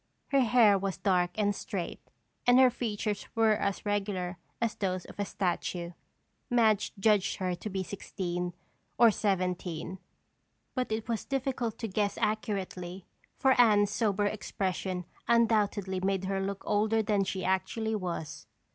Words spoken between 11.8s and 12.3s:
guess